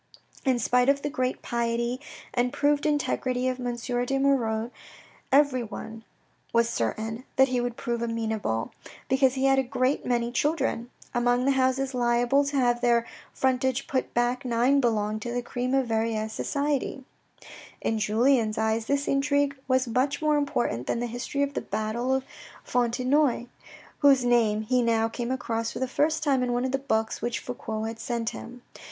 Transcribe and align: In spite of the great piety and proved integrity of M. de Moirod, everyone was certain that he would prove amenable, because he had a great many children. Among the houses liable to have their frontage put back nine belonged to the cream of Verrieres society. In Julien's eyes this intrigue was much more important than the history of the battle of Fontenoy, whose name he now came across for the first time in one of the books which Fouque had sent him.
In 0.45 0.57
spite 0.57 0.89
of 0.89 1.03
the 1.03 1.11
great 1.11 1.43
piety 1.43 1.99
and 2.33 2.51
proved 2.51 2.87
integrity 2.87 3.47
of 3.47 3.59
M. 3.59 3.75
de 3.75 4.17
Moirod, 4.17 4.71
everyone 5.31 6.03
was 6.51 6.67
certain 6.67 7.23
that 7.35 7.49
he 7.49 7.61
would 7.61 7.77
prove 7.77 8.01
amenable, 8.01 8.71
because 9.07 9.35
he 9.35 9.45
had 9.45 9.59
a 9.59 9.63
great 9.63 10.03
many 10.03 10.31
children. 10.31 10.89
Among 11.13 11.45
the 11.45 11.51
houses 11.51 11.93
liable 11.93 12.43
to 12.45 12.55
have 12.55 12.81
their 12.81 13.05
frontage 13.31 13.85
put 13.85 14.11
back 14.15 14.43
nine 14.43 14.81
belonged 14.81 15.21
to 15.21 15.31
the 15.33 15.43
cream 15.43 15.75
of 15.75 15.85
Verrieres 15.85 16.33
society. 16.33 17.03
In 17.79 17.99
Julien's 17.99 18.57
eyes 18.57 18.87
this 18.87 19.07
intrigue 19.07 19.55
was 19.67 19.87
much 19.87 20.19
more 20.19 20.35
important 20.35 20.87
than 20.87 20.99
the 20.99 21.05
history 21.05 21.43
of 21.43 21.53
the 21.53 21.61
battle 21.61 22.11
of 22.11 22.25
Fontenoy, 22.63 23.45
whose 23.99 24.25
name 24.25 24.63
he 24.63 24.81
now 24.81 25.07
came 25.07 25.29
across 25.29 25.71
for 25.73 25.77
the 25.77 25.87
first 25.87 26.23
time 26.23 26.41
in 26.41 26.53
one 26.53 26.65
of 26.65 26.71
the 26.71 26.79
books 26.79 27.21
which 27.21 27.37
Fouque 27.37 27.85
had 27.85 27.99
sent 27.99 28.29
him. 28.31 28.63